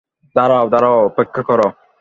[0.35, 1.59] দাঁড়াও, দাঁড়াও, অপেক্ষা কর।